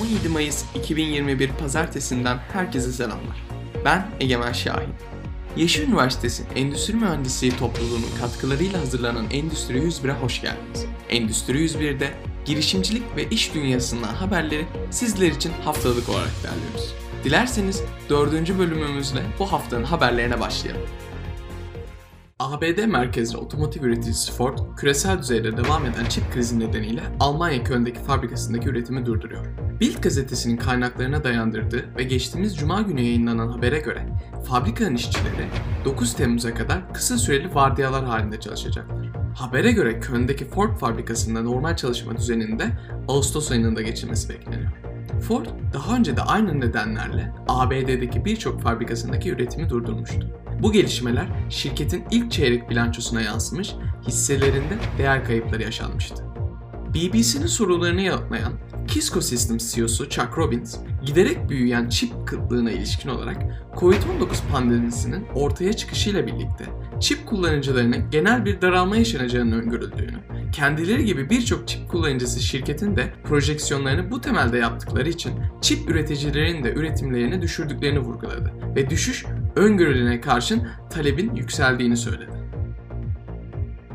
[0.00, 3.46] 17 Mayıs 2021 Pazartesinden herkese selamlar.
[3.84, 4.88] Ben Egemen Şahin.
[5.56, 10.84] Yeşil Üniversitesi Endüstri Mühendisliği topluluğunun katkılarıyla hazırlanan Endüstri 101'e hoş geldiniz.
[11.08, 12.10] Endüstri 101'de
[12.44, 16.94] girişimcilik ve iş dünyasından haberleri sizler için haftalık olarak derliyoruz.
[17.24, 20.82] Dilerseniz dördüncü bölümümüzle bu haftanın haberlerine başlayalım.
[22.38, 28.68] ABD merkezli otomotiv üreticisi Ford, küresel düzeyde devam eden çip krizi nedeniyle Almanya Köln'deki fabrikasındaki
[28.68, 29.65] üretimi durduruyor.
[29.80, 34.06] Bild gazetesinin kaynaklarına dayandırdığı ve geçtiğimiz cuma günü yayınlanan habere göre
[34.48, 35.48] fabrikanın işçileri
[35.84, 39.06] 9 Temmuz'a kadar kısa süreli vardiyalar halinde çalışacaklar.
[39.34, 42.64] Habere göre Köln'deki Ford fabrikasında normal çalışma düzeninde
[43.08, 44.72] Ağustos ayında geçilmesi bekleniyor.
[45.28, 50.40] Ford daha önce de aynı nedenlerle ABD'deki birçok fabrikasındaki üretimi durdurmuştu.
[50.62, 53.74] Bu gelişmeler şirketin ilk çeyrek bilançosuna yansımış,
[54.06, 56.24] hisselerinde değer kayıpları yaşanmıştı.
[56.94, 58.52] BBC'nin sorularını yanıtlayan
[58.86, 63.36] Kisco Systems CEO'su Chuck Robbins, giderek büyüyen çip kıtlığına ilişkin olarak
[63.76, 63.94] COVID-19
[64.52, 66.64] pandemisinin ortaya çıkışıyla birlikte
[67.00, 70.16] çip kullanıcılarının genel bir daralma yaşanacağını öngörüldüğünü,
[70.52, 76.72] kendileri gibi birçok çip kullanıcısı şirketin de projeksiyonlarını bu temelde yaptıkları için çip üreticilerinin de
[76.72, 79.24] üretimlerini düşürdüklerini vurguladı ve düşüş
[79.56, 82.30] öngörülene karşın talebin yükseldiğini söyledi.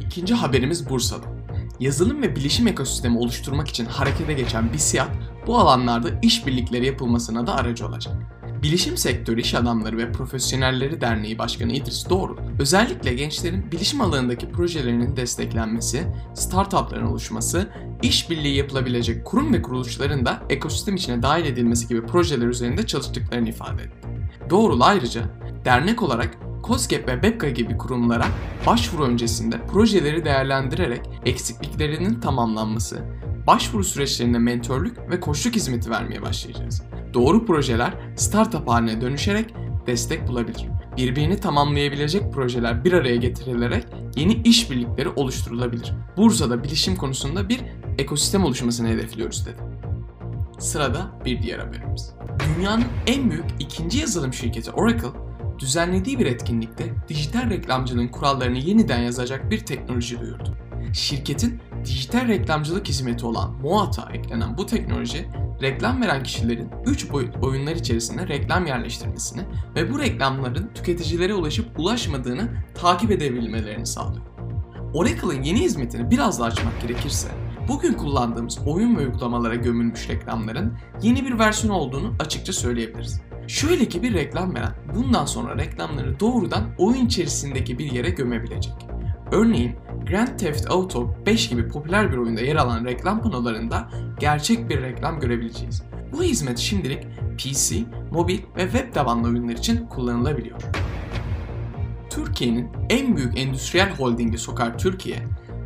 [0.00, 1.41] İkinci haberimiz Bursa'da.
[1.82, 5.08] Yazılım ve bilişim ekosistemi oluşturmak için harekete geçen BİSİAD
[5.46, 8.14] bu alanlarda işbirlikleri yapılmasına da aracı olacak.
[8.62, 15.16] Bilişim Sektörü İş Adamları ve Profesyonelleri Derneği Başkanı İdris Doğru, özellikle gençlerin bilişim alanındaki projelerinin
[15.16, 17.68] desteklenmesi, startupların oluşması,
[18.02, 23.82] işbirliği yapılabilecek kurum ve kuruluşların da ekosistem içine dahil edilmesi gibi projeler üzerinde çalıştıklarını ifade
[23.82, 24.08] etti.
[24.50, 25.22] Doğrul ayrıca
[25.64, 28.26] dernek olarak COSGAP ve BEPKA gibi kurumlara
[28.66, 33.04] başvuru öncesinde projeleri değerlendirerek eksikliklerinin tamamlanması,
[33.46, 36.82] başvuru süreçlerinde mentorluk ve koçluk hizmeti vermeye başlayacağız.
[37.14, 39.54] Doğru projeler startup haline dönüşerek
[39.86, 40.66] destek bulabilir.
[40.96, 43.84] Birbirini tamamlayabilecek projeler bir araya getirilerek
[44.16, 45.92] yeni işbirlikleri oluşturulabilir.
[46.16, 47.60] Bursa'da bilişim konusunda bir
[47.98, 49.56] ekosistem oluşmasını hedefliyoruz dedi.
[50.58, 52.14] Sırada bir diğer haberimiz.
[52.56, 55.08] Dünyanın en büyük ikinci yazılım şirketi Oracle,
[55.62, 60.56] düzenlediği bir etkinlikte dijital reklamcılığın kurallarını yeniden yazacak bir teknoloji duyurdu.
[60.92, 65.28] Şirketin dijital reklamcılık hizmeti olan Moata eklenen bu teknoloji,
[65.62, 69.42] reklam veren kişilerin 3 boyut oyunlar içerisinde reklam yerleştirmesini
[69.76, 74.26] ve bu reklamların tüketicilere ulaşıp ulaşmadığını takip edebilmelerini sağlıyor.
[74.94, 77.28] Oracle'ın yeni hizmetini biraz daha açmak gerekirse,
[77.68, 83.31] bugün kullandığımız oyun ve uygulamalara gömülmüş reklamların yeni bir versiyon olduğunu açıkça söyleyebiliriz.
[83.52, 88.72] Şöyle ki bir reklam veren bundan sonra reklamları doğrudan oyun içerisindeki bir yere gömebilecek.
[89.32, 89.76] Örneğin
[90.08, 95.20] Grand Theft Auto 5 gibi popüler bir oyunda yer alan reklam panolarında gerçek bir reklam
[95.20, 95.82] görebileceğiz.
[96.12, 97.06] Bu hizmet şimdilik
[97.38, 97.76] PC,
[98.10, 100.60] mobil ve web tabanlı oyunlar için kullanılabiliyor.
[102.10, 105.18] Türkiye'nin en büyük endüstriyel holdingi Sokar Türkiye,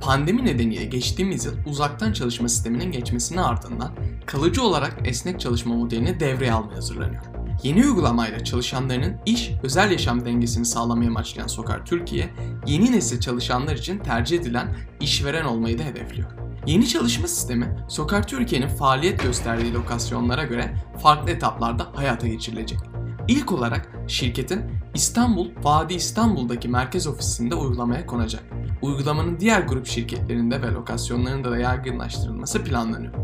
[0.00, 3.92] pandemi nedeniyle geçtiğimiz yıl uzaktan çalışma sisteminin geçmesine ardından
[4.26, 7.39] kalıcı olarak esnek çalışma modelini devreye almaya hazırlanıyor.
[7.62, 12.30] Yeni uygulamayla çalışanlarının iş özel yaşam dengesini sağlamaya amaçlayan Sokar Türkiye,
[12.66, 16.30] yeni nesil çalışanlar için tercih edilen işveren olmayı da hedefliyor.
[16.66, 22.78] Yeni çalışma sistemi Sokar Türkiye'nin faaliyet gösterdiği lokasyonlara göre farklı etaplarda hayata geçirilecek.
[23.28, 24.60] İlk olarak şirketin
[24.94, 28.42] İstanbul, Vadi İstanbul'daki merkez ofisinde uygulamaya konacak.
[28.82, 33.14] Uygulamanın diğer grup şirketlerinde ve lokasyonlarında da yaygınlaştırılması planlanıyor.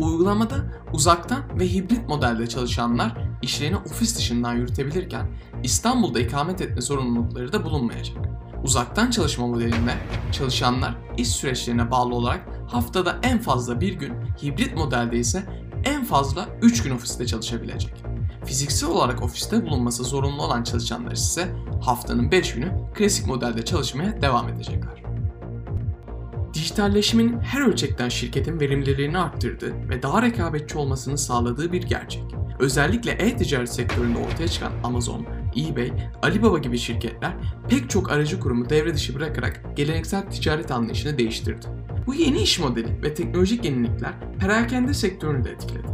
[0.00, 0.56] Uygulamada
[0.92, 5.26] uzaktan ve hibrit modelde çalışanlar işlerini ofis dışından yürütebilirken
[5.62, 8.16] İstanbul'da ikamet etme zorunlulukları da bulunmayacak.
[8.64, 9.94] Uzaktan çalışma modelinde
[10.32, 14.12] çalışanlar iş süreçlerine bağlı olarak haftada en fazla bir gün,
[14.42, 15.46] hibrit modelde ise
[15.84, 17.94] en fazla 3 gün ofiste çalışabilecek.
[18.44, 21.48] Fiziksel olarak ofiste bulunması zorunlu olan çalışanlar ise
[21.82, 25.02] haftanın 5 günü klasik modelde çalışmaya devam edecekler.
[26.54, 32.35] Dijitalleşmenin her ölçekten şirketin verimliliğini arttırdığı ve daha rekabetçi olmasını sağladığı bir gerçek.
[32.58, 35.26] Özellikle e-ticaret sektöründe ortaya çıkan Amazon,
[35.56, 35.92] eBay,
[36.22, 37.32] Alibaba gibi şirketler
[37.68, 41.66] pek çok aracı kurumu devre dışı bırakarak geleneksel ticaret anlayışını değiştirdi.
[42.06, 45.86] Bu yeni iş modeli ve teknolojik yenilikler perakende sektörünü de etkiledi.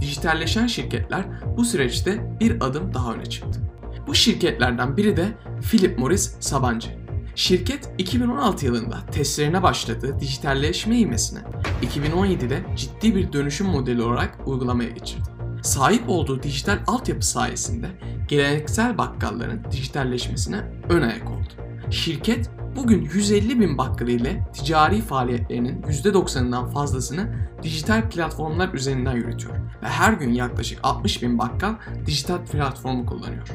[0.00, 1.24] Dijitalleşen şirketler
[1.56, 3.60] bu süreçte bir adım daha öne çıktı.
[4.06, 5.28] Bu şirketlerden biri de
[5.70, 6.88] Philip Morris Sabancı.
[7.34, 11.38] Şirket 2016 yılında testlerine başladığı dijitalleşme ivmesini
[11.82, 15.33] 2017'de ciddi bir dönüşüm modeli olarak uygulamaya geçirdi.
[15.64, 17.86] Sahip olduğu dijital altyapı sayesinde
[18.28, 21.48] geleneksel bakkalların dijitalleşmesine ön ayak oldu.
[21.90, 29.88] Şirket Bugün 150 bin bakkal ile ticari faaliyetlerinin %90'ından fazlasını dijital platformlar üzerinden yürütüyor ve
[29.88, 31.74] her gün yaklaşık 60 bin bakkal
[32.06, 33.48] dijital platformu kullanıyor.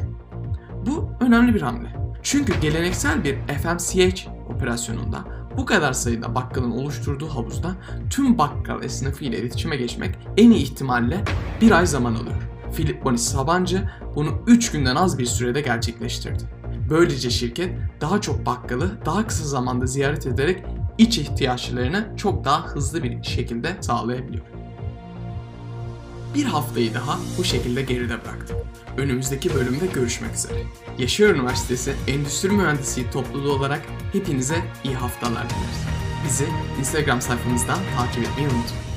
[0.86, 1.96] Bu önemli bir hamle.
[2.24, 5.24] Çünkü geleneksel bir FMCH operasyonunda
[5.60, 7.76] bu kadar sayıda bakkalın oluşturduğu havuzda
[8.10, 11.24] tüm bakkal esnafı ile iletişime geçmek en iyi ihtimalle
[11.62, 12.36] bir ay zaman alıyor.
[12.76, 16.44] Philip Bonis Sabancı bunu 3 günden az bir sürede gerçekleştirdi.
[16.90, 20.64] Böylece şirket daha çok bakkalı daha kısa zamanda ziyaret ederek
[20.98, 24.46] iç ihtiyaçlarını çok daha hızlı bir şekilde sağlayabiliyor.
[26.34, 28.58] Bir haftayı daha bu şekilde geride bıraktık.
[28.98, 30.64] Önümüzdeki bölümde görüşmek üzere.
[30.98, 33.82] Yaşar Üniversitesi Endüstri Mühendisliği topluluğu olarak
[34.14, 35.86] hepinize iyi haftalar dileriz.
[36.26, 36.46] Bizi
[36.80, 38.89] Instagram sayfamızdan takip etmeyi unutmayın.